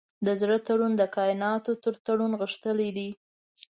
د 0.25 0.27
زړه 0.41 0.57
تړون 0.67 0.91
د 0.97 1.03
کایناتو 1.15 1.71
تر 1.83 1.93
تړون 2.05 2.31
غښتلی 2.41 2.89
دی. 2.97 3.09